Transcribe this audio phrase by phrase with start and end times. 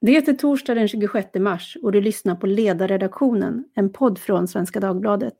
[0.00, 4.80] Det är torsdag den 26 mars och du lyssnar på Ledarredaktionen, en podd från Svenska
[4.80, 5.34] Dagbladet.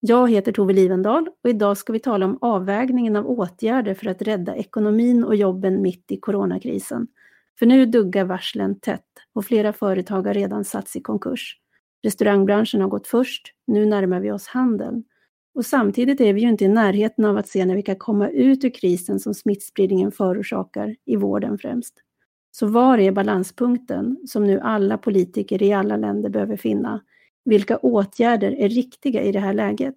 [0.00, 4.22] Jag heter Tove Livendal och idag ska vi tala om avvägningen av åtgärder för att
[4.22, 7.06] rädda ekonomin och jobben mitt i coronakrisen.
[7.58, 11.60] För nu duggar varslen tätt och flera företag har redan satts i konkurs.
[12.02, 15.04] Restaurangbranschen har gått först, nu närmar vi oss handeln.
[15.54, 18.28] Och samtidigt är vi ju inte i närheten av att se när vi kan komma
[18.28, 21.94] ut ur krisen som smittspridningen förorsakar, i vården främst.
[22.50, 27.00] Så var är balanspunkten som nu alla politiker i alla länder behöver finna?
[27.44, 29.96] Vilka åtgärder är riktiga i det här läget?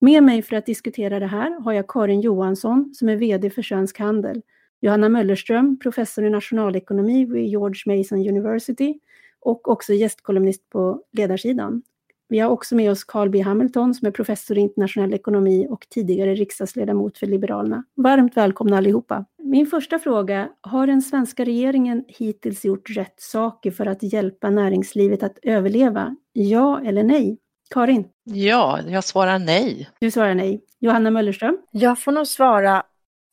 [0.00, 3.62] Med mig för att diskutera det här har jag Karin Johansson som är VD för
[3.62, 4.42] Svensk Handel,
[4.80, 8.98] Johanna Möllerström, professor i nationalekonomi vid George Mason University
[9.40, 11.82] och också gästkolumnist på ledarsidan.
[12.28, 15.86] Vi har också med oss Carl B Hamilton som är professor i internationell ekonomi och
[15.90, 17.84] tidigare riksdagsledamot för Liberalerna.
[17.96, 19.24] Varmt välkomna allihopa.
[19.42, 25.22] Min första fråga, har den svenska regeringen hittills gjort rätt saker för att hjälpa näringslivet
[25.22, 26.16] att överleva?
[26.32, 27.38] Ja eller nej?
[27.70, 28.08] Karin?
[28.24, 29.88] Ja, jag svarar nej.
[29.98, 30.64] Du svarar nej.
[30.78, 31.58] Johanna Möllerström?
[31.70, 32.82] Jag får nog svara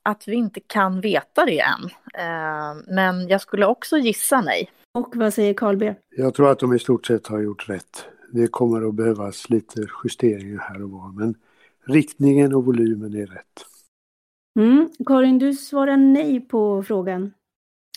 [0.04, 1.84] att vi inte kan veta det än.
[2.14, 4.70] Eh, men jag skulle också gissa nej.
[4.98, 5.94] Och vad säger Carl B?
[6.16, 8.06] Jag tror att de i stort sett har gjort rätt.
[8.32, 11.36] Det kommer att behövas lite justeringar här och var, men
[11.88, 13.66] riktningen och volymen är rätt.
[14.60, 14.90] Mm.
[15.06, 17.34] Karin, du svarar nej på frågan.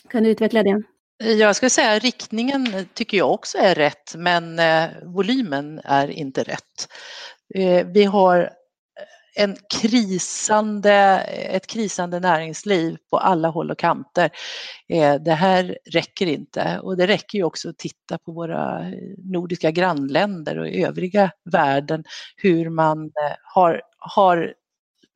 [0.09, 0.83] Kan du utveckla det?
[1.23, 6.87] Jag skulle säga riktningen tycker jag också är rätt, men eh, volymen är inte rätt.
[7.55, 8.49] Eh, vi har
[9.35, 10.93] en krisande,
[11.27, 14.29] ett krisande näringsliv på alla håll och kanter.
[14.89, 18.85] Eh, det här räcker inte och det räcker ju också att titta på våra
[19.17, 22.03] nordiska grannländer och övriga världen
[22.35, 24.53] hur man eh, har, har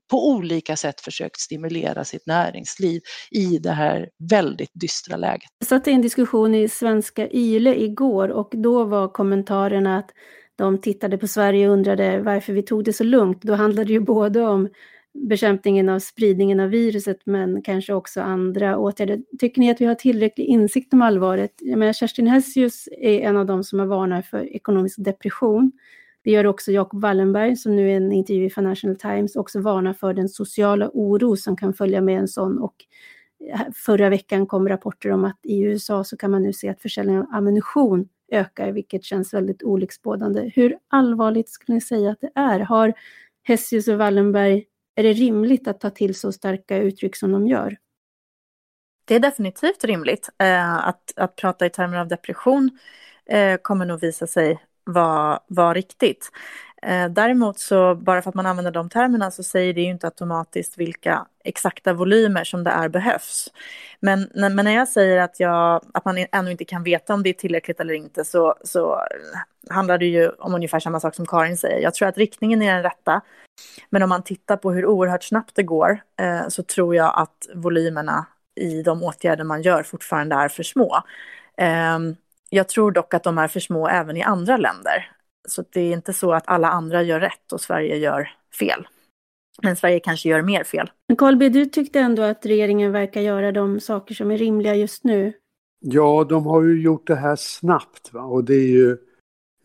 [0.09, 5.49] på olika sätt försökt stimulera sitt näringsliv i det här väldigt dystra läget.
[5.59, 10.11] Jag satt i en diskussion i Svenska YLE igår och då var kommentarerna att
[10.55, 13.41] de tittade på Sverige och undrade varför vi tog det så lugnt.
[13.41, 14.69] Då handlade det ju både om
[15.13, 19.21] bekämpningen av spridningen av viruset men kanske också andra åtgärder.
[19.39, 21.51] Tycker ni att vi har tillräcklig insikt om allvaret?
[21.59, 25.71] Jag menar, Kerstin Hessius är en av dem som har varnat för ekonomisk depression.
[26.23, 29.93] Det gör också Jacob Wallenberg som nu i en intervju i Financial Times också varnar
[29.93, 32.75] för den sociala oro som kan följa med en sån och
[33.85, 37.21] förra veckan kom rapporter om att i USA så kan man nu se att försäljningen
[37.21, 40.51] av ammunition ökar, vilket känns väldigt olycksbådande.
[40.55, 42.59] Hur allvarligt skulle ni säga att det är?
[42.59, 42.93] Har
[43.43, 44.65] Hessius och Wallenberg,
[44.95, 47.77] är det rimligt att ta till så starka uttryck som de gör?
[49.05, 50.29] Det är definitivt rimligt.
[50.37, 52.79] Eh, att, att prata i termer av depression
[53.25, 56.29] eh, kommer nog visa sig vara var riktigt.
[56.85, 60.07] Eh, däremot så bara för att man använder de termerna så säger det ju inte
[60.07, 63.47] automatiskt vilka exakta volymer som det är behövs.
[63.99, 67.29] Men, men när jag säger att, jag, att man ännu inte kan veta om det
[67.29, 69.01] är tillräckligt eller inte så, så
[69.69, 71.79] handlar det ju om ungefär samma sak som Karin säger.
[71.79, 73.21] Jag tror att riktningen är den rätta.
[73.89, 77.47] Men om man tittar på hur oerhört snabbt det går eh, så tror jag att
[77.53, 78.25] volymerna
[78.55, 81.03] i de åtgärder man gör fortfarande är för små.
[81.57, 81.99] Eh,
[82.49, 85.14] jag tror dock att de är för små även i andra länder.
[85.47, 88.29] Så det är inte så att alla andra gör rätt och Sverige gör
[88.59, 88.87] fel.
[89.63, 90.91] Men Sverige kanske gör mer fel.
[91.07, 94.75] Men Carl B, du tyckte ändå att regeringen verkar göra de saker som är rimliga
[94.75, 95.33] just nu.
[95.79, 98.13] Ja, de har ju gjort det här snabbt.
[98.13, 98.21] Va?
[98.21, 98.91] Och det är ju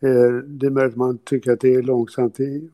[0.01, 2.69] eh, det är möjligt att man tycker att det är långsamt i,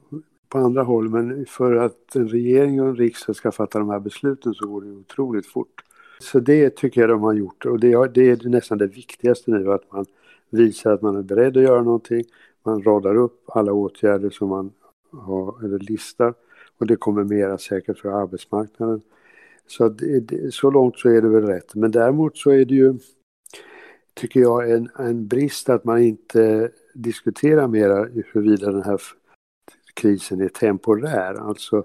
[0.49, 1.09] på andra håll.
[1.09, 4.81] Men för att en regering och en riksdag ska fatta de här besluten så går
[4.81, 5.83] det otroligt fort.
[6.19, 7.65] Så det tycker jag de har gjort.
[7.65, 10.05] Och det, det är nästan det viktigaste nu, att man
[10.49, 12.23] visar att man är beredd att göra någonting
[12.67, 14.71] man radar upp alla åtgärder som man
[15.11, 16.33] har, eller listar
[16.77, 19.01] och det kommer mera säkert för arbetsmarknaden.
[19.67, 21.75] Så, det, så långt så är det väl rätt.
[21.75, 22.93] Men däremot så är det ju,
[24.13, 29.01] tycker jag, en, en brist att man inte diskuterar mera huruvida den här
[29.93, 31.33] krisen är temporär.
[31.33, 31.83] Alltså,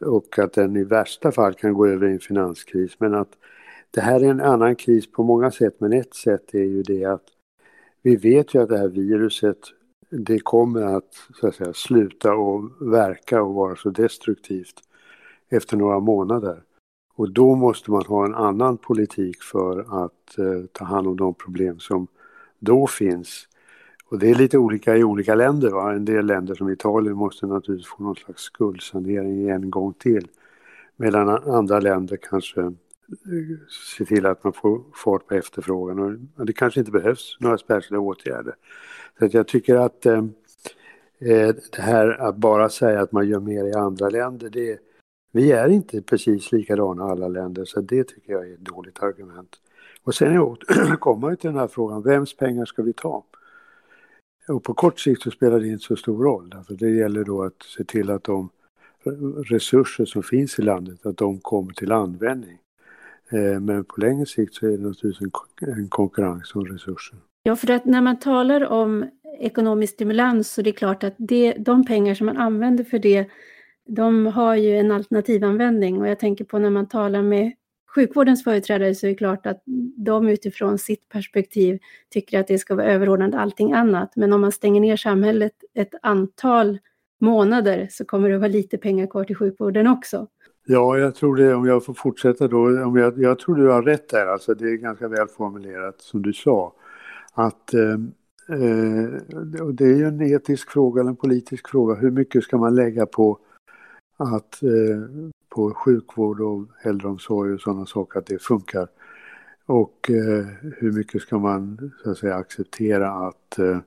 [0.00, 2.92] och att den i värsta fall kan gå över i en finanskris.
[2.98, 3.32] Men att
[3.90, 5.74] det här är en annan kris på många sätt.
[5.78, 7.24] Men ett sätt är ju det att
[8.02, 9.58] vi vet ju att det här viruset
[10.10, 14.74] det kommer att, så att säga, sluta och verka och vara så destruktivt
[15.48, 16.62] efter några månader.
[17.14, 21.34] Och då måste man ha en annan politik för att eh, ta hand om de
[21.34, 22.06] problem som
[22.58, 23.48] då finns.
[24.04, 25.70] Och det är lite olika i olika länder.
[25.70, 25.92] Va?
[25.92, 30.28] En del länder som Italien måste naturligtvis få någon slags skuldsanering en gång till.
[30.96, 32.72] Medan andra länder kanske eh,
[33.96, 36.28] ser till att man får fart på efterfrågan.
[36.36, 38.54] Och det kanske inte behövs några särskilda åtgärder.
[39.20, 40.24] Så att jag tycker att eh,
[41.18, 44.78] eh, det här att bara säga att man gör mer i andra länder, det,
[45.32, 49.56] vi är inte precis likadana alla länder så det tycker jag är ett dåligt argument.
[50.02, 50.56] Och sen
[51.00, 53.24] kommer man till den här frågan, vems pengar ska vi ta?
[54.48, 56.50] Och på kort sikt så spelar det inte så stor roll.
[56.50, 58.50] Därför det gäller då att se till att de
[59.44, 62.58] resurser som finns i landet, att de kommer till användning.
[63.30, 65.30] Eh, men på längre sikt så är det naturligtvis
[65.60, 67.18] en konkurrens om resurser.
[67.42, 69.04] Ja, för att när man talar om
[69.38, 73.26] ekonomisk stimulans så är det klart att det, de pengar som man använder för det,
[73.88, 77.52] de har ju en alternativanvändning och jag tänker på när man talar med
[77.94, 79.62] sjukvårdens företrädare så är det klart att
[79.96, 81.78] de utifrån sitt perspektiv
[82.10, 84.12] tycker att det ska vara överordnat allting annat.
[84.16, 86.78] Men om man stänger ner samhället ett antal
[87.20, 90.26] månader så kommer det vara lite pengar kvar till sjukvården också.
[90.66, 93.82] Ja, jag tror det, om jag får fortsätta då, om jag, jag tror du har
[93.82, 96.72] rätt där, alltså det är ganska väl formulerat som du sa.
[97.32, 97.92] Att eh,
[98.48, 99.10] eh
[99.72, 103.06] det är ju en etisk fråga eller en politisk fråga, hur mycket ska man lägga
[103.06, 103.38] på
[104.16, 108.88] att eh, på sjukvård och äldreomsorg och sådana saker, att det funkar.
[109.66, 110.46] Och eh,
[110.78, 113.78] hur mycket ska man så att säga acceptera att eh,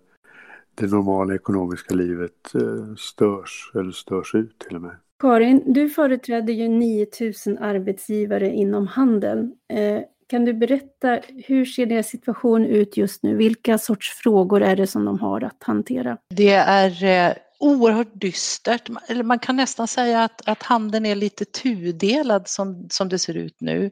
[0.76, 4.96] det normala ekonomiska livet eh, störs eller störs ut till och med.
[5.20, 9.54] Karin, du företräder ju 9000 arbetsgivare inom handeln.
[9.74, 10.02] Eh,
[10.34, 13.36] kan du berätta hur ser deras situation ut just nu?
[13.36, 16.18] Vilka sorts frågor är det som de har att hantera?
[16.30, 18.90] Det är eh, oerhört dystert.
[19.08, 23.38] Eller man kan nästan säga att, att handeln är lite tudelad som, som det ser
[23.38, 23.92] ut nu.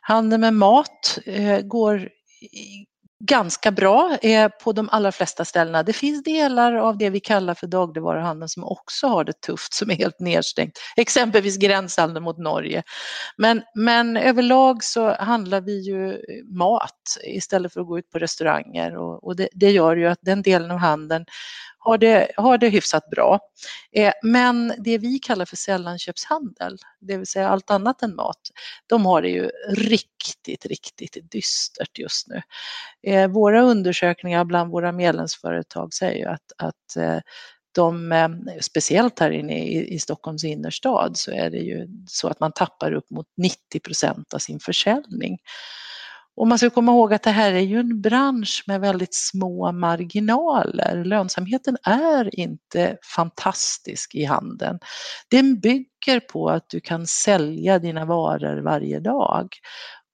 [0.00, 2.08] Handeln med mat eh, går
[3.26, 5.82] ganska bra eh, på de allra flesta ställena.
[5.82, 9.90] Det finns delar av det vi kallar för dagligvaruhandeln som också har det tufft, som
[9.90, 10.78] är helt nedstängt.
[10.96, 12.82] Exempelvis gränshandeln mot Norge.
[13.36, 18.18] Men, men överlag så handlar vi ju eh, mat istället för att gå ut på
[18.18, 21.24] restauranger och, och det, det gör ju att den delen av handeln
[21.84, 23.40] har det, har det hyfsat bra.
[23.92, 28.40] Eh, men det vi kallar för sällanköpshandel, det vill säga allt annat än mat,
[28.86, 32.42] de har det ju riktigt, riktigt dystert just nu.
[33.12, 37.18] Eh, våra undersökningar bland våra medlemsföretag säger ju att, att eh,
[37.74, 38.28] de, eh,
[38.60, 42.92] speciellt här inne i, i Stockholms innerstad så är det ju så att man tappar
[42.92, 45.38] upp mot 90 procent av sin försäljning.
[46.36, 49.72] Och man ska komma ihåg att det här är ju en bransch med väldigt små
[49.72, 51.04] marginaler.
[51.04, 54.78] Lönsamheten är inte fantastisk i handeln.
[55.30, 59.48] Den bygger på att du kan sälja dina varor varje dag.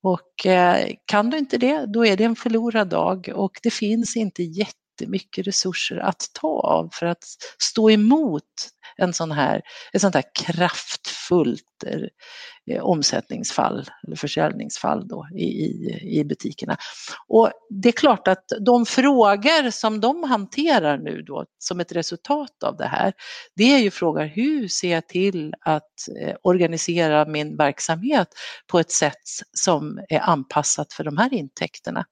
[0.03, 4.17] Och eh, kan du inte det, då är det en förlorad dag och det finns
[4.17, 7.25] inte jättemycket resurser att ta av för att
[7.59, 8.45] stå emot
[8.99, 9.63] en sån här,
[9.93, 16.77] ett sånt här kraftfullt eh, eh, omsättningsfall eller försäljningsfall då i, i, i butikerna.
[17.29, 22.63] Och det är klart att de frågor som de hanterar nu då som ett resultat
[22.65, 23.13] av det här,
[23.57, 25.93] det är ju frågan hur ser jag till att
[26.23, 28.29] eh, organisera min verksamhet
[28.67, 29.23] på ett sätt
[29.53, 32.05] som är anpassat för de här intäkterna.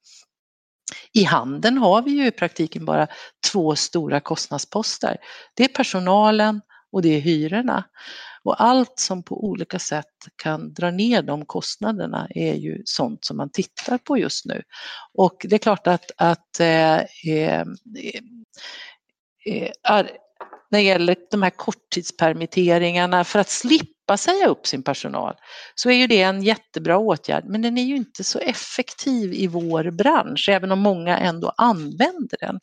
[1.13, 3.07] I handeln har vi ju i praktiken bara
[3.53, 5.17] två stora kostnadsposter.
[5.55, 6.61] Det är personalen
[6.97, 7.85] och det är hyrorna.
[8.43, 13.37] Och allt som på olika sätt kan dra ner de kostnaderna är ju sånt som
[13.37, 14.63] man tittar på just nu.
[15.15, 17.65] Och det är klart att, att eh, eh,
[19.47, 20.07] eh, eh
[20.71, 25.35] när det gäller de här korttidspermitteringarna för att slippa säga upp sin personal
[25.75, 29.47] så är ju det en jättebra åtgärd men den är ju inte så effektiv i
[29.47, 32.61] vår bransch även om många ändå använder den.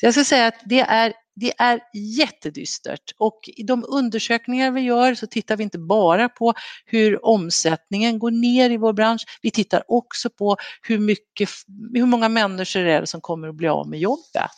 [0.00, 4.80] Så jag ska säga att det är det är jättedystert och i de undersökningar vi
[4.80, 6.54] gör så tittar vi inte bara på
[6.86, 9.22] hur omsättningen går ner i vår bransch.
[9.42, 11.48] Vi tittar också på hur, mycket,
[11.94, 14.50] hur många människor det är som kommer att bli av med jobbet.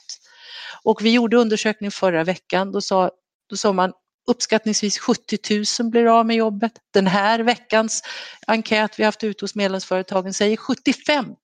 [0.82, 3.10] Och vi gjorde undersökning förra veckan, då sa,
[3.50, 3.92] då sa man
[4.30, 5.38] uppskattningsvis 70
[5.80, 6.72] 000 blir av med jobbet.
[6.94, 8.02] Den här veckans
[8.46, 11.36] enkät vi haft ute hos medlemsföretagen säger 75 000.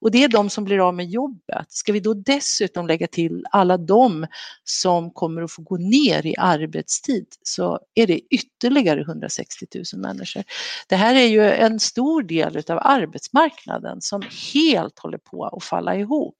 [0.00, 1.66] Och det är de som blir av med jobbet.
[1.68, 4.26] Ska vi då dessutom lägga till alla de
[4.64, 10.44] som kommer att få gå ner i arbetstid så är det ytterligare 160 000 människor.
[10.88, 14.22] Det här är ju en stor del av arbetsmarknaden som
[14.54, 16.36] helt håller på att falla ihop.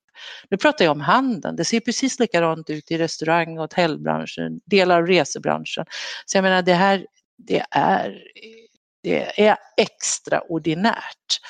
[0.48, 4.98] Nu pratar jag om handeln, det ser precis likadant ut i restaurang och hotellbranschen, delar
[4.98, 5.84] av resebranschen.
[6.26, 7.06] Så jag menar det här,
[7.38, 8.22] det är,
[9.02, 11.40] det är extraordinärt.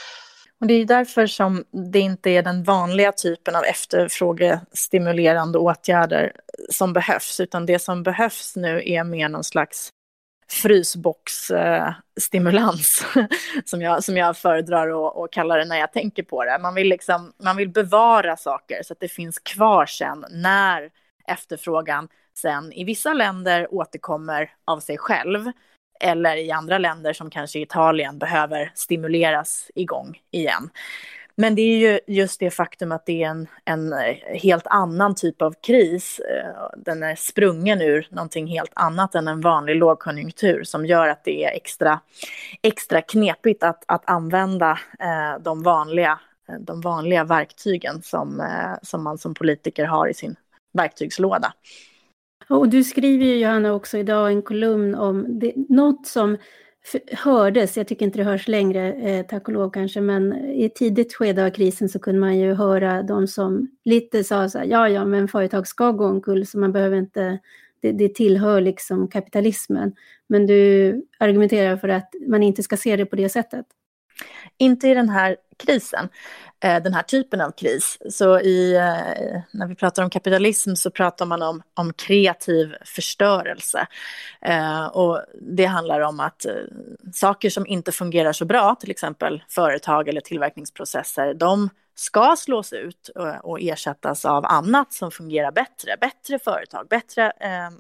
[0.61, 6.33] Och det är därför som det inte är den vanliga typen av efterfrågestimulerande åtgärder
[6.71, 9.91] som behövs, utan det som behövs nu är mer någon slags
[10.51, 13.05] frysboxstimulans
[13.65, 16.59] som, jag, som jag föredrar att, att kalla det när jag tänker på det.
[16.59, 20.91] Man vill, liksom, man vill bevara saker så att det finns kvar sen när
[21.27, 25.53] efterfrågan sen i vissa länder återkommer av sig själv
[26.01, 30.71] eller i andra länder som kanske Italien behöver stimuleras igång igen.
[31.41, 35.15] Men det är ju just det faktum att det är en, en eh, helt annan
[35.15, 36.19] typ av kris.
[36.19, 41.25] Eh, den är sprungen ur någonting helt annat än en vanlig lågkonjunktur som gör att
[41.25, 42.01] det är extra,
[42.63, 49.03] extra knepigt att, att använda eh, de, vanliga, eh, de vanliga verktygen som, eh, som
[49.03, 50.37] man som politiker har i sin
[50.73, 51.53] verktygslåda.
[52.51, 56.37] Och du skriver ju Johanna också idag en kolumn om det, något som
[57.13, 60.75] hördes, jag tycker inte det hörs längre, eh, tack och lov kanske, men i ett
[60.75, 64.65] tidigt skede av krisen så kunde man ju höra de som lite sa så här,
[64.65, 67.39] ja, ja, men företag ska gå omkull så man behöver inte,
[67.81, 69.93] det, det tillhör liksom kapitalismen.
[70.27, 73.67] Men du argumenterar för att man inte ska se det på det sättet.
[74.59, 76.09] Inte i den här krisen.
[76.63, 77.99] Eh, den här typen av kris.
[78.11, 83.87] Så i, eh, när vi pratar om kapitalism så pratar man om, om kreativ förstörelse.
[84.41, 86.53] Eh, och det handlar om att eh,
[87.13, 93.11] saker som inte fungerar så bra, till exempel företag eller tillverkningsprocesser, de ska slås ut
[93.43, 95.97] och ersättas av annat som fungerar bättre.
[96.01, 97.33] Bättre företag, bättre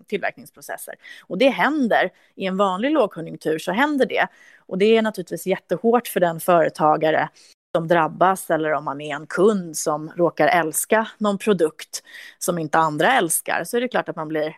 [0.07, 0.95] tillverkningsprocesser.
[1.27, 2.11] Och det händer.
[2.35, 4.27] I en vanlig lågkonjunktur så händer det.
[4.67, 7.29] Och det är naturligtvis jättehårt för den företagare
[7.75, 12.03] som drabbas eller om man är en kund som råkar älska någon produkt
[12.39, 14.57] som inte andra älskar så är det klart att man blir...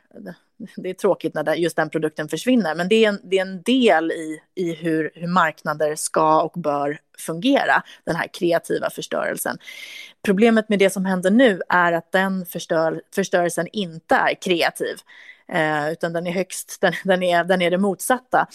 [0.76, 3.62] Det är tråkigt när just den produkten försvinner men det är en, det är en
[3.62, 9.58] del i, i hur, hur marknader ska och bör fungera, den här kreativa förstörelsen.
[10.24, 14.96] Problemet med det som händer nu är att den förstör, förstörelsen inte är kreativ
[15.48, 18.46] eh, utan den är högst, den, den, är, den är det motsatta.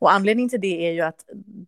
[0.00, 1.24] Och anledningen till det är ju att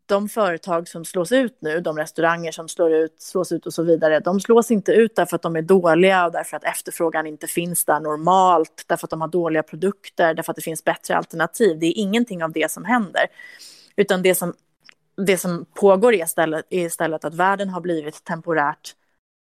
[0.07, 3.83] de företag som slås ut nu, de restauranger som slår ut, slås ut och så
[3.83, 7.47] vidare, de slås inte ut därför att de är dåliga och därför att efterfrågan inte
[7.47, 11.79] finns där normalt, därför att de har dåliga produkter, därför att det finns bättre alternativ.
[11.79, 13.27] Det är ingenting av det som händer.
[13.97, 14.55] Utan det som,
[15.27, 18.95] det som pågår är istället, är istället att världen har blivit temporärt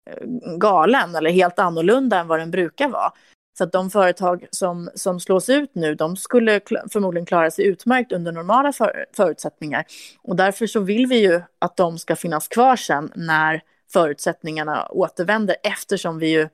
[0.10, 3.12] eh, galen eller helt annorlunda än vad den brukar vara.
[3.58, 8.12] Så att de företag som, som slås ut nu, de skulle förmodligen klara sig utmärkt
[8.12, 9.86] under normala för, förutsättningar.
[10.22, 13.62] Och därför så vill vi ju att de ska finnas kvar sen när
[13.94, 16.50] förutsättningarna återvänder eftersom vi ju,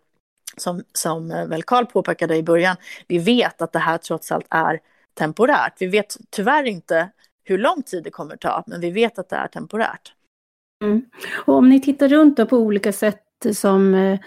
[0.57, 2.75] som, som eh, väl Karl påpekade i början,
[3.07, 4.79] vi vet att det här trots allt är
[5.13, 5.73] temporärt.
[5.79, 7.09] Vi vet tyvärr inte
[7.43, 10.13] hur lång tid det kommer ta, men vi vet att det är temporärt.
[10.83, 11.05] Mm.
[11.45, 13.23] Och om ni tittar runt på olika sätt
[13.53, 14.19] som eh,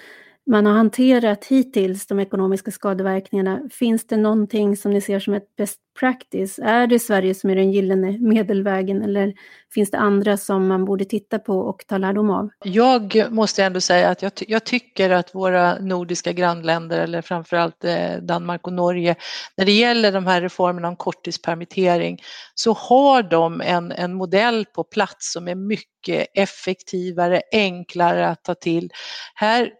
[0.51, 5.57] man har hanterat hittills, de ekonomiska skadeverkningarna, finns det någonting som ni ser som ett
[5.57, 6.59] best practice?
[6.59, 9.35] Är det Sverige som är den gyllene medelvägen eller
[9.75, 12.51] finns det andra som man borde titta på och ta lärdom av?
[12.65, 18.17] Jag måste ändå säga att jag, jag tycker att våra nordiska grannländer eller framförallt eh,
[18.23, 19.17] Danmark och Norge,
[19.57, 22.19] när det gäller de här reformerna om korttidspermittering
[22.55, 28.55] så har de en, en modell på plats som är mycket effektivare, enklare att ta
[28.55, 28.91] till.
[29.35, 29.71] Här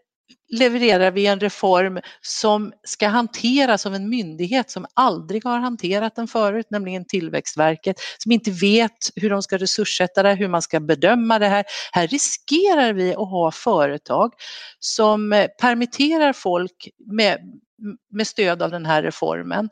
[0.51, 6.27] levererar vi en reform som ska hanteras av en myndighet som aldrig har hanterat den
[6.27, 11.39] förut, nämligen Tillväxtverket, som inte vet hur de ska resurssätta det, hur man ska bedöma
[11.39, 11.65] det här.
[11.91, 14.33] Här riskerar vi att ha företag
[14.79, 17.39] som eh, permitterar folk med
[18.11, 19.69] med stöd av den här reformen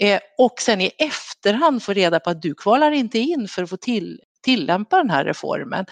[0.00, 3.70] eh, och sen i efterhand få reda på att du kvalar inte in för att
[3.70, 5.84] få till, tillämpa den här reformen.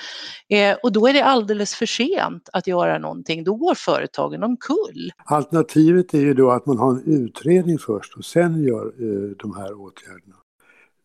[0.49, 5.13] Eh, och då är det alldeles för sent att göra någonting, då går företagen omkull.
[5.25, 9.57] Alternativet är ju då att man har en utredning först och sen gör eh, de
[9.57, 10.37] här åtgärderna.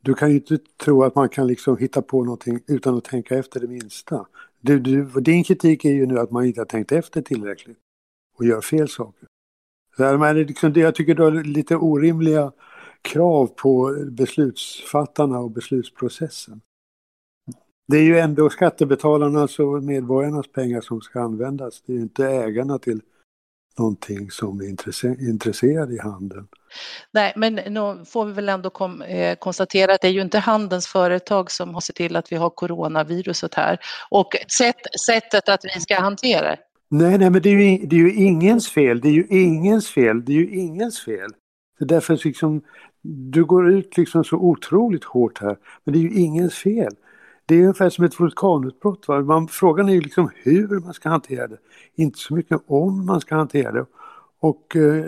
[0.03, 3.35] Du kan ju inte tro att man kan liksom hitta på någonting utan att tänka
[3.35, 4.25] efter det minsta.
[4.61, 7.77] Du, du, din kritik är ju nu att man inte har tänkt efter tillräckligt
[8.37, 9.27] och gör fel saker.
[9.97, 12.51] Men jag tycker du har lite orimliga
[13.01, 16.61] krav på beslutsfattarna och beslutsprocessen.
[17.91, 21.83] Det är ju ändå skattebetalarnas och medborgarnas pengar som ska användas.
[21.85, 23.01] Det är ju inte ägarna till
[23.79, 24.69] någonting som är
[25.29, 26.47] intresserade i handeln.
[27.11, 30.39] Nej, men nu får vi väl ändå kom, eh, konstatera att det är ju inte
[30.39, 33.79] handelns företag som har sett till att vi har coronaviruset här
[34.09, 36.57] och sätt, sättet att vi ska hantera det.
[36.89, 39.01] Nej, nej, men det är, ju, det är ju ingens fel.
[39.01, 40.25] Det är ju ingens fel.
[40.25, 41.29] Det är ju ingens fel.
[41.79, 42.61] Det är därför liksom,
[43.01, 45.57] du går ut liksom så otroligt hårt här.
[45.83, 46.95] Men det är ju ingens fel.
[47.51, 49.07] Det är ungefär som ett vulkanutbrott.
[49.07, 49.21] Va?
[49.21, 51.57] Man, frågan är ju liksom hur man ska hantera det.
[51.95, 53.85] Inte så mycket om man ska hantera det.
[54.39, 55.05] Och eh,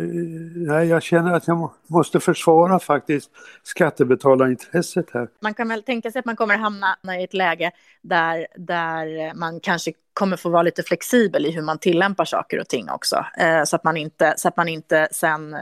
[0.55, 3.31] nej, jag känner att jag må, måste försvara faktiskt
[3.63, 5.27] skattebetalarintresset här.
[5.41, 7.71] Man kan väl tänka sig att man kommer hamna i ett läge
[8.01, 12.67] där, där man kanske kommer få vara lite flexibel i hur man tillämpar saker och
[12.67, 13.25] ting också.
[13.37, 15.59] Eh, så, att man inte, så att man inte sen eh,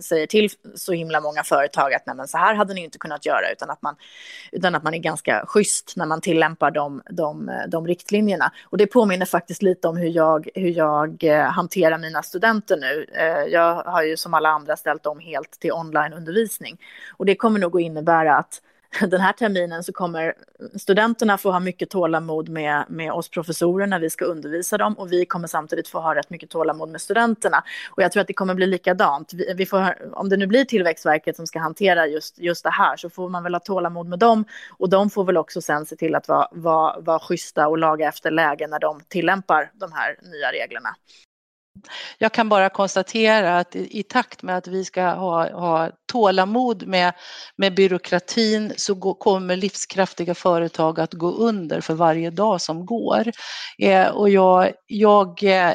[0.00, 3.26] säger till så himla många företag att Nej, men så här hade ni inte kunnat
[3.26, 3.96] göra, utan att man,
[4.52, 8.52] utan att man är ganska schysst när man tillämpar de, de, eh, de riktlinjerna.
[8.64, 13.06] Och det påminner faktiskt lite om hur jag, hur jag eh, hanterar mina studenter nu.
[13.12, 16.80] Eh, jag har ju som alla andra ställt om helt till onlineundervisning.
[17.16, 18.60] Och det kommer nog att innebära att
[19.00, 20.34] den här terminen så kommer
[20.78, 25.12] studenterna få ha mycket tålamod med, med oss professorer när vi ska undervisa dem och
[25.12, 27.64] vi kommer samtidigt få ha rätt mycket tålamod med studenterna.
[27.90, 29.32] Och jag tror att det kommer bli likadant.
[29.32, 32.96] Vi, vi får, om det nu blir Tillväxtverket som ska hantera just, just det här
[32.96, 34.44] så får man väl ha tålamod med dem
[34.78, 38.08] och de får väl också sen se till att vara, vara, vara schyssta och laga
[38.08, 40.96] efter läge när de tillämpar de här nya reglerna.
[42.18, 46.86] Jag kan bara konstatera att i, i takt med att vi ska ha, ha tålamod
[46.86, 47.12] med,
[47.56, 53.32] med byråkratin så gå, kommer livskraftiga företag att gå under för varje dag som går.
[53.78, 55.74] Eh, och jag, jag eh,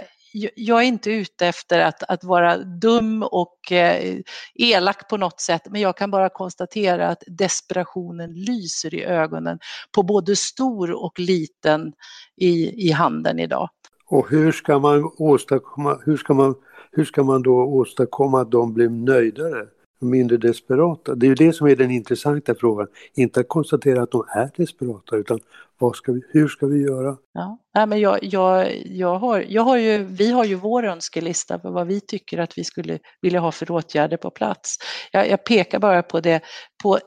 [0.56, 4.20] jag är inte ute efter att, att vara dum och eh,
[4.56, 9.60] elak på något sätt, men jag kan bara konstatera att desperationen lyser i ögonen
[9.96, 11.94] på både stor och liten
[12.42, 13.70] i, i handeln idag.
[14.10, 16.56] Och hur ska man åstadkomma, hur ska man,
[16.92, 19.68] hur ska man då åstadkomma att de blir nöjdare?
[20.00, 21.16] mindre desperata.
[21.16, 22.88] Det är ju det som är den intressanta frågan.
[23.16, 25.40] Inte att konstatera att de är desperata utan
[25.78, 27.18] vad ska vi, hur ska vi göra?
[27.34, 31.60] Ja, nej, men jag, jag, jag, har, jag har ju, vi har ju vår önskelista
[31.60, 34.78] på vad vi tycker att vi skulle vilja ha för åtgärder på plats.
[35.12, 36.42] Jag, jag pekar bara på det,
[36.84, 37.00] på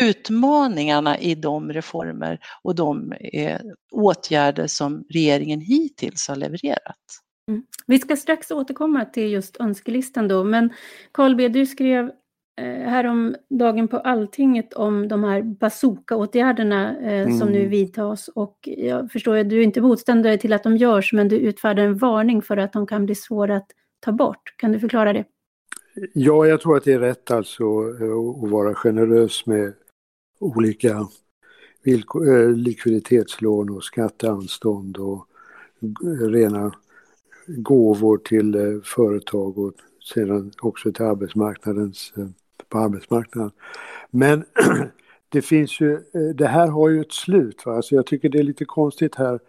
[0.00, 3.60] utmaningarna i de reformer och de eh,
[3.92, 6.96] åtgärder som regeringen hittills har levererat.
[7.48, 7.62] Mm.
[7.86, 10.72] Vi ska strax återkomma till just önskelistan då, men
[11.12, 12.10] Carl B, du skrev
[12.60, 17.38] eh, härom dagen på Alltinget om de här bazooka-åtgärderna eh, mm.
[17.38, 17.70] som nu mm.
[17.70, 21.36] vidtas och jag förstår att du är inte motståndare till att de görs, men du
[21.36, 24.54] utfärdar en varning för att de kan bli svåra att ta bort.
[24.56, 25.24] Kan du förklara det?
[26.12, 27.64] Ja, jag tror att det är rätt alltså
[28.00, 29.72] eh, att vara generös med
[30.38, 31.06] olika
[31.84, 35.26] eh, likviditetslån och skatteanstånd och
[36.20, 36.74] rena
[37.46, 39.72] gåvor till eh, företag och
[40.14, 42.12] sedan också till arbetsmarknadens,
[42.68, 43.50] på arbetsmarknaden.
[44.10, 44.44] Men
[45.28, 46.00] det finns ju,
[46.34, 47.66] det här har ju ett slut.
[47.66, 47.76] Va?
[47.76, 49.40] Alltså jag tycker det är lite konstigt här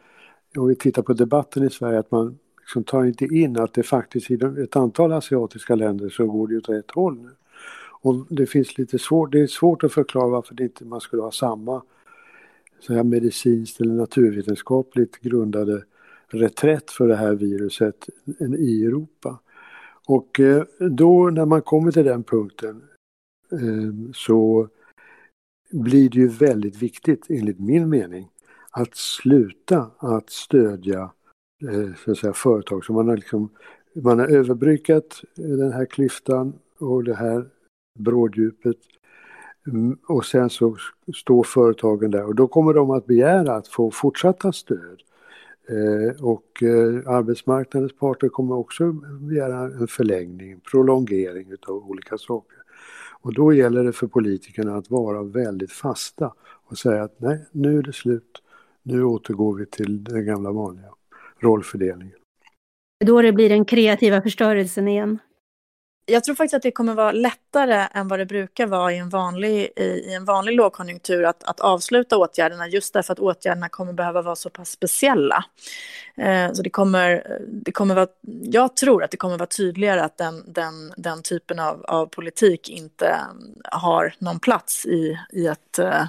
[0.58, 3.84] om vi tittar på debatten i Sverige att man liksom tar inte in att det
[3.84, 7.30] faktiskt i ett antal asiatiska länder så går det åt rätt håll nu.
[8.02, 11.22] Och det finns lite svårt, det är svårt att förklara varför det inte man skulle
[11.22, 11.84] ha samma
[12.80, 15.84] så här medicinskt eller naturvetenskapligt grundade
[16.28, 18.10] reträtt för det här viruset
[18.60, 19.40] i Europa.
[20.08, 22.82] Och eh, då när man kommer till den punkten
[23.52, 24.68] eh, så
[25.72, 28.30] blir det ju väldigt viktigt enligt min mening
[28.72, 31.12] att sluta att stödja
[31.64, 32.86] Eh, så att säga, företag.
[32.86, 33.50] Så man har, liksom,
[33.94, 37.46] man har överbryggat eh, den här klyftan och det här
[38.00, 38.78] bråddjupet.
[39.68, 40.78] Mm, och sen så
[41.16, 45.02] står företagen där och då kommer de att begära att få fortsatta stöd.
[45.70, 46.64] Eh, och
[47.06, 52.58] arbetsmarknadens parter kommer också begära en förlängning, prolongering av olika saker.
[53.22, 57.78] Och då gäller det för politikerna att vara väldigt fasta och säga att nej, nu
[57.78, 58.42] är det slut.
[58.84, 60.90] Nu återgår vi till det gamla vanliga
[61.40, 62.16] rollfördelningen.
[63.06, 65.20] Då det blir den kreativa förstörelsen igen.
[66.06, 69.10] Jag tror faktiskt att det kommer vara lättare än vad det brukar vara i en
[69.10, 74.22] vanlig, i en vanlig lågkonjunktur att, att avsluta åtgärderna just därför att åtgärderna kommer behöva
[74.22, 75.46] vara så pass speciella.
[76.18, 78.08] Eh, så det kommer, det kommer vara,
[78.44, 82.70] jag tror att det kommer vara tydligare att den, den, den typen av, av politik
[82.70, 83.20] inte
[83.64, 86.04] har någon plats i, i ett eh,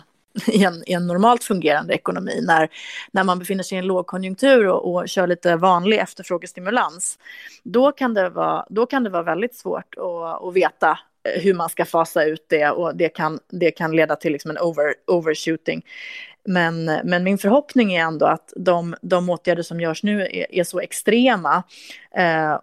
[0.47, 2.41] i en, i en normalt fungerande ekonomi.
[2.43, 2.69] När,
[3.11, 7.19] när man befinner sig i en lågkonjunktur och, och kör lite vanlig efterfrågestimulans,
[7.63, 11.55] då kan det vara, då kan det vara väldigt svårt att, att veta eh, hur
[11.55, 14.95] man ska fasa ut det och det kan, det kan leda till liksom en over,
[15.07, 15.83] overshooting.
[16.45, 20.65] Men, men min förhoppning är ändå att de, de åtgärder som görs nu är, är
[20.65, 21.63] så extrema,
[22.17, 22.59] eh,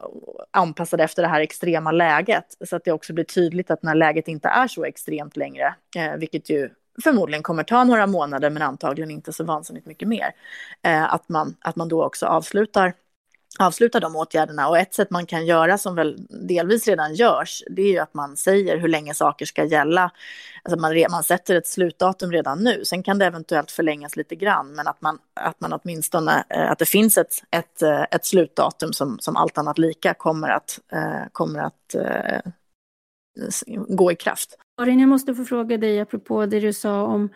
[0.52, 4.28] anpassade efter det här extrema läget, så att det också blir tydligt att när läget
[4.28, 6.70] inte är så extremt längre, eh, vilket ju
[7.04, 10.32] förmodligen kommer ta några månader men antagligen inte så vansinnigt mycket mer.
[10.82, 12.94] Eh, att, man, att man då också avslutar
[13.60, 14.68] avsluta de åtgärderna.
[14.68, 18.14] Och ett sätt man kan göra som väl delvis redan görs, det är ju att
[18.14, 20.12] man säger hur länge saker ska gälla.
[20.64, 24.76] Alltså man, man sätter ett slutdatum redan nu, sen kan det eventuellt förlängas lite grann,
[24.76, 28.94] men att man, att man åtminstone, eh, att det finns ett, ett, eh, ett slutdatum
[28.94, 32.52] som, som allt annat lika kommer att, eh, kommer att eh,
[33.88, 34.58] gå i kraft.
[34.78, 37.30] Karin, jag måste få fråga dig apropå det du sa om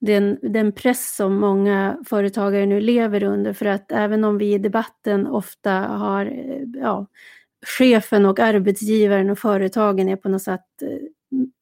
[0.00, 3.52] den, den press som många företagare nu lever under.
[3.52, 7.06] För att även om vi i debatten ofta har eh, ja,
[7.78, 10.98] chefen och arbetsgivaren och företagen är på något sätt eh,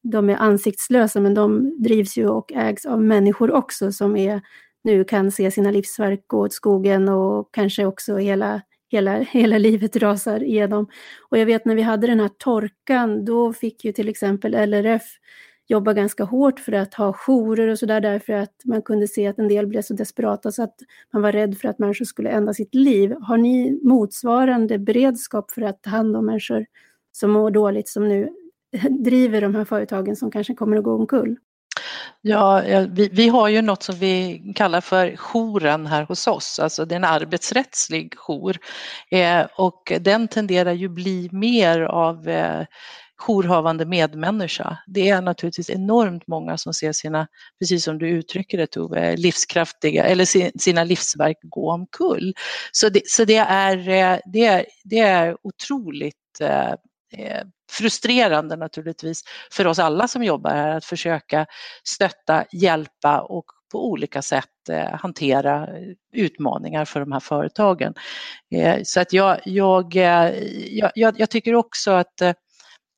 [0.03, 4.41] de är ansiktslösa men de drivs ju och ägs av människor också som är,
[4.83, 9.95] nu kan se sina livsverk gå åt skogen och kanske också hela, hela, hela livet
[9.95, 10.87] rasar igenom.
[11.29, 15.03] Och jag vet när vi hade den här torkan, då fick ju till exempel LRF
[15.67, 19.39] jobba ganska hårt för att ha jourer och sådär därför att man kunde se att
[19.39, 20.75] en del blev så desperata så att
[21.13, 23.15] man var rädd för att människor skulle ändra sitt liv.
[23.21, 26.65] Har ni motsvarande beredskap för att ta hand om människor
[27.11, 28.29] som mår dåligt som nu
[28.89, 31.37] driver de här företagen som kanske kommer att gå omkull?
[32.21, 36.85] Ja, vi, vi, har ju något som vi kallar för jouren här hos oss, alltså
[36.85, 38.57] det är en arbetsrättslig jour
[39.11, 42.65] eh, och den tenderar ju bli mer av eh,
[43.17, 44.77] jourhavande medmänniska.
[44.87, 47.27] Det är naturligtvis enormt många som ser sina,
[47.59, 52.33] precis som du uttrycker det Tove, livskraftiga eller sina livsverk gå omkull.
[52.71, 56.71] Så det, så det, är, eh, det, är, det är otroligt eh,
[57.17, 61.45] eh frustrerande naturligtvis för oss alla som jobbar här att försöka
[61.83, 67.93] stötta, hjälpa och på olika sätt eh, hantera eh, utmaningar för de här företagen.
[68.55, 69.95] Eh, så att jag, jag,
[70.95, 72.21] jag, jag tycker också att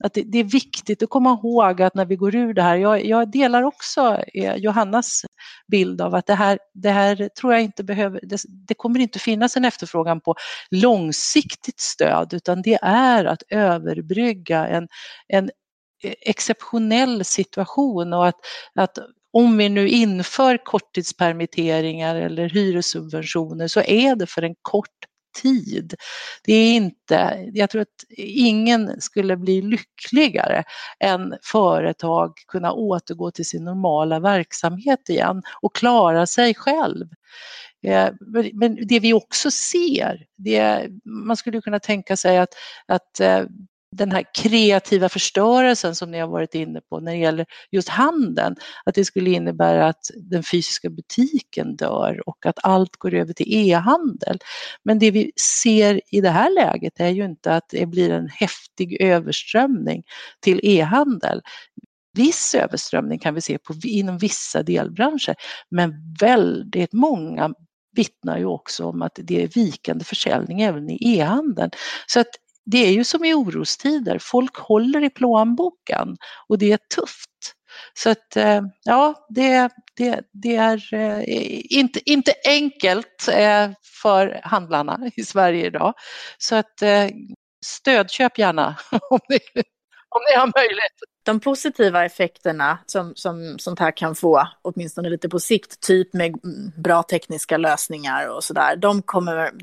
[0.03, 2.75] att det, det, är viktigt att komma ihåg att när vi går ur det här,
[2.75, 5.25] jag, jag delar också eh, Johannas
[5.67, 9.19] bild av att det här, det här tror jag inte behöver, det, det, kommer inte
[9.19, 10.35] finnas en efterfrågan på
[10.71, 14.87] långsiktigt stöd utan det är att överbrygga en,
[15.27, 15.51] en
[16.03, 18.39] eh, exceptionell situation och att,
[18.75, 18.97] att
[19.31, 25.05] om vi nu inför korttidspermitteringar eller hyressubventioner så är det för en kort
[25.41, 25.93] tid.
[26.43, 30.63] Det är inte, jag tror att ingen skulle bli lyckligare
[30.99, 37.07] än företag kunna återgå till sin normala verksamhet igen och klara sig själv.
[37.83, 38.09] Eh,
[38.53, 42.53] men det vi också ser, det, man skulle kunna tänka sig att,
[42.87, 43.43] att eh,
[43.91, 48.55] den här kreativa förstörelsen som ni har varit inne på när det gäller just handeln,
[48.85, 53.53] att det skulle innebära att den fysiska butiken dör och att allt går över till
[53.53, 54.39] e-handel.
[54.83, 58.27] Men det vi ser i det här läget är ju inte att det blir en
[58.27, 60.03] häftig överströmning
[60.39, 61.41] till e-handel.
[62.13, 65.35] Viss överströmning kan vi se på, inom vissa delbranscher,
[65.71, 67.53] men väldigt många
[67.95, 71.71] vittnar ju också om att det är vikande försäljning även i e-handeln.
[72.07, 72.29] Så att
[72.71, 77.29] det är ju som i orostider, folk håller i plånboken och det är tufft.
[77.93, 81.23] Så att eh, ja, det, det, det är eh,
[81.69, 83.69] inte, inte enkelt eh,
[84.01, 85.93] för handlarna i Sverige idag.
[86.37, 86.83] Så att
[87.65, 88.75] stödköp gärna
[89.09, 89.39] om ni,
[90.09, 90.93] om ni har möjlighet.
[91.23, 96.35] De positiva effekterna som, som sånt här kan få, åtminstone lite på sikt, typ med
[96.77, 99.03] bra tekniska lösningar och sådär, de,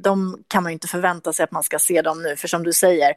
[0.00, 2.36] de kan man ju inte förvänta sig att man ska se dem nu.
[2.36, 3.14] För som du säger,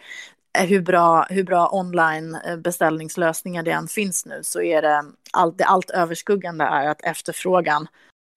[0.58, 5.06] eh, hur bra, hur bra online eh, beställningslösningar det än finns nu så är det
[5.34, 7.88] allt, det allt överskuggande är att efterfrågan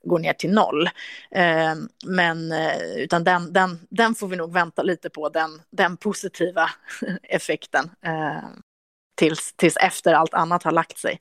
[0.04, 0.86] går ner till noll.
[1.30, 1.74] Eh,
[2.06, 6.70] men eh, utan den, den, den får vi nog vänta lite på, den, den positiva
[7.22, 7.90] effekten
[9.22, 11.20] tills, tills efter allt annat har lagt sig.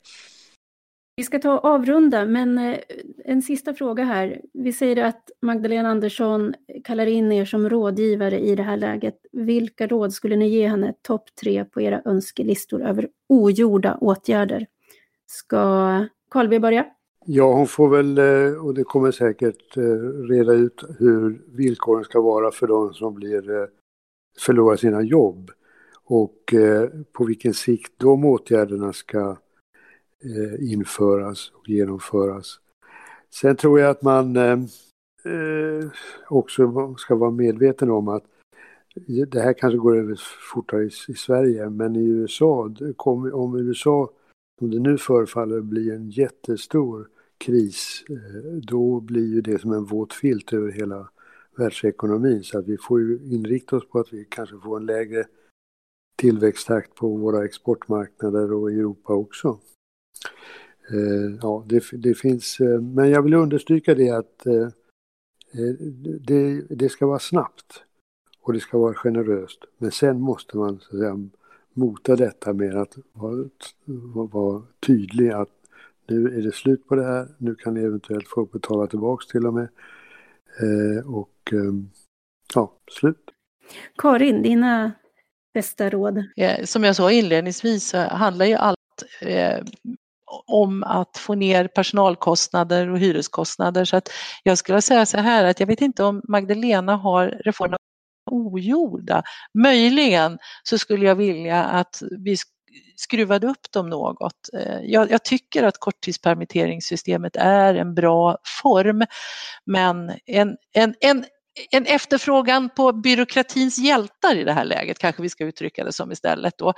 [1.16, 2.78] Vi ska ta och avrunda, men eh,
[3.24, 4.40] en sista fråga här.
[4.52, 9.14] Vi säger att Magdalena Andersson kallar in er som rådgivare i det här läget.
[9.32, 14.66] Vilka råd skulle ni ge henne topp tre på era önskelistor över ogjorda åtgärder?
[15.26, 15.58] Ska
[16.30, 16.86] Carl B börja?
[17.26, 19.82] Ja, hon får väl, eh, och det kommer säkert eh,
[20.28, 23.68] reda ut hur villkoren ska vara för de som blir,
[24.38, 25.50] förlorar sina jobb
[26.12, 29.36] och eh, på vilken sikt de åtgärderna ska
[30.24, 32.60] eh, införas och genomföras.
[33.30, 34.58] Sen tror jag att man eh,
[36.28, 38.24] också ska vara medveten om att
[39.28, 40.20] det här kanske går över
[40.52, 44.10] fortare i, i Sverige, men i USA, kom, om USA,
[44.58, 48.04] som det nu förefaller, bli en jättestor kris,
[48.62, 51.08] då blir ju det som en våt filt över hela
[51.56, 52.42] världsekonomin.
[52.42, 55.24] Så att vi får ju inrikta oss på att vi kanske får en lägre
[56.22, 59.58] tillväxttakt på våra exportmarknader och i Europa också.
[60.90, 64.68] Eh, ja, det, det, finns, eh, men jag vill understryka det att eh,
[66.20, 67.84] det, det, ska vara snabbt
[68.40, 69.64] och det ska vara generöst.
[69.78, 71.28] Men sen måste man så att säga,
[71.72, 73.48] mota detta med att vara,
[74.32, 75.50] vara tydlig att
[76.08, 79.46] nu är det slut på det här, nu kan ni eventuellt få betala tillbaks till
[79.46, 79.68] och med.
[81.06, 81.52] och
[82.54, 83.30] ja, slut.
[83.96, 84.92] Karin, dina
[85.54, 86.24] bästa råd?
[86.36, 88.78] Eh, som jag sa inledningsvis så handlar ju allt
[89.20, 89.58] eh,
[90.46, 93.84] om att få ner personalkostnader och hyreskostnader.
[93.84, 94.08] Så att
[94.42, 97.78] jag skulle säga så här att jag vet inte om Magdalena har reformer
[98.30, 99.22] ogjorda.
[99.58, 102.36] Möjligen så skulle jag vilja att vi
[102.96, 104.48] skruvade upp dem något.
[104.52, 109.04] Eh, jag, jag, tycker att korttidspermitteringssystemet är en bra form
[109.64, 111.24] men en, en, en
[111.70, 116.12] en efterfrågan på byråkratins hjältar i det här läget, kanske vi ska uttrycka det som
[116.12, 116.74] istället då.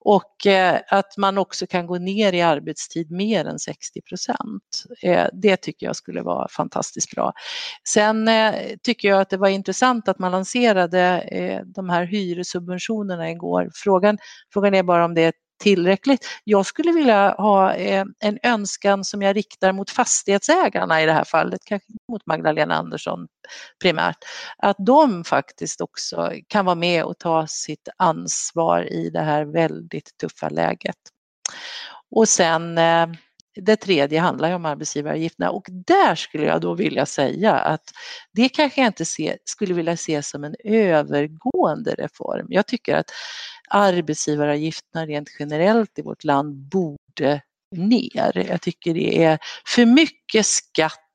[0.00, 4.84] Och eh, att man också kan gå ner i arbetstid mer än 60 procent.
[5.02, 7.32] Eh, det tycker jag skulle vara fantastiskt bra.
[7.88, 13.30] Sen eh, tycker jag att det var intressant att man lanserade eh, de här hyressubventionerna
[13.30, 13.70] igår.
[13.74, 14.18] Frågan,
[14.52, 16.26] frågan är bara om det är tillräckligt.
[16.44, 21.24] Jag skulle vilja ha eh, en önskan som jag riktar mot fastighetsägarna i det här
[21.24, 23.28] fallet, kanske mot Magdalena Andersson
[23.82, 24.18] primärt,
[24.58, 30.16] att de faktiskt också kan vara med och ta sitt ansvar i det här väldigt
[30.20, 30.96] tuffa läget.
[32.10, 33.06] Och sen eh,
[33.56, 37.92] det tredje handlar ju om arbetsgivaravgifterna och där skulle jag då vilja säga att
[38.32, 42.46] det kanske jag inte se, skulle vilja se som en övergående reform.
[42.50, 43.10] Jag tycker att
[43.68, 47.42] arbetsgivaravgifterna rent generellt i vårt land borde
[47.76, 48.46] ner.
[48.48, 51.05] Jag tycker det är för mycket skatt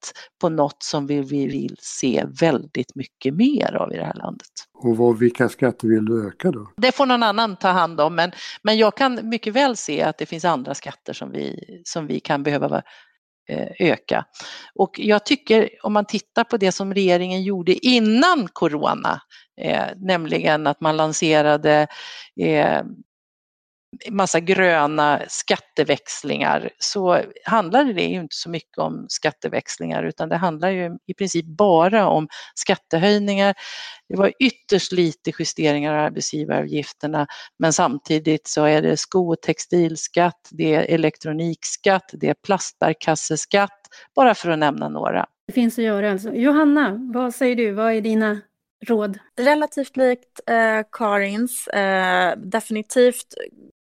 [0.41, 4.47] på något som vi vill se väldigt mycket mer av i det här landet.
[4.73, 6.71] Och vad, vilka skatter vill du öka då?
[6.77, 8.31] Det får någon annan ta hand om men,
[8.63, 12.19] men jag kan mycket väl se att det finns andra skatter som vi, som vi
[12.19, 12.81] kan behöva
[13.49, 14.25] eh, öka.
[14.75, 19.21] Och jag tycker om man tittar på det som regeringen gjorde innan corona,
[19.61, 21.87] eh, nämligen att man lanserade
[22.39, 22.81] eh,
[24.09, 30.69] massa gröna skatteväxlingar så handlar det ju inte så mycket om skatteväxlingar utan det handlar
[30.69, 33.55] ju i princip bara om skattehöjningar.
[34.09, 37.27] Det var ytterst lite justeringar av arbetsgivaravgifterna
[37.59, 43.79] men samtidigt så är det sko och textilskatt, det är elektronikskatt, det är plastbärkasseskatt,
[44.15, 45.25] bara för att nämna några.
[45.47, 46.33] Det finns att göra alltså.
[46.33, 47.71] Johanna, vad säger du?
[47.71, 48.41] Vad är dina
[48.85, 49.19] råd?
[49.39, 51.67] Relativt likt eh, Karins.
[51.67, 53.35] Eh, definitivt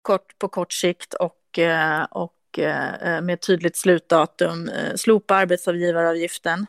[0.02, 6.66] kort, på kort sikt och, eh, och eh, med tydligt slutdatum eh, slopa arbetsgivaravgiften,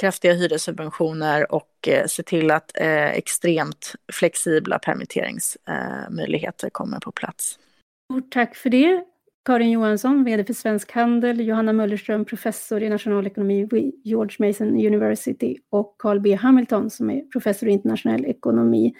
[0.00, 2.70] kraftiga hyressubventioner och se till att
[3.12, 7.58] extremt flexibla permitteringsmöjligheter kommer på plats.
[8.12, 9.04] Stort tack för det.
[9.44, 15.58] Karin Johansson, VD för Svensk Handel, Johanna Möllerström, professor i nationalekonomi vid George Mason University
[15.70, 18.94] och Carl B Hamilton som är professor i internationell ekonomi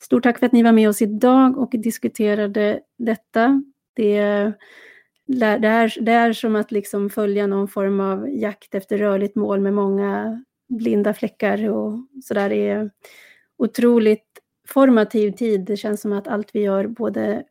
[0.00, 3.62] Stort tack för att ni var med oss idag och diskuterade detta.
[3.94, 4.20] Det,
[5.26, 9.60] det, är, det är som att liksom följa någon form av jakt efter rörligt mål
[9.60, 12.48] med många blinda fläckar och sådär.
[12.48, 12.90] Det är
[13.58, 14.26] otroligt
[14.68, 15.64] formativ tid.
[15.64, 17.44] Det känns som att allt vi gör, både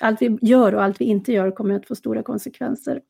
[0.00, 3.00] allt vi gör och allt vi inte gör kommer att få stora konsekvenser.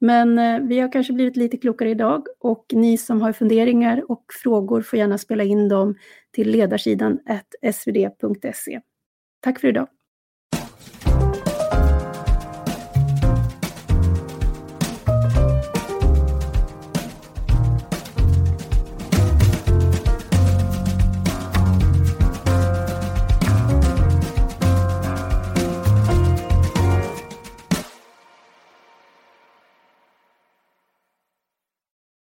[0.00, 4.24] Men eh, vi har kanske blivit lite klokare idag och ni som har funderingar och
[4.42, 5.94] frågor får gärna spela in dem
[6.30, 7.18] till ledarsidan
[7.72, 8.80] svd.se.
[9.40, 9.88] Tack för idag.